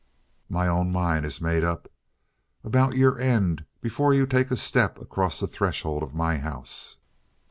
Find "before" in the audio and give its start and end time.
3.81-4.15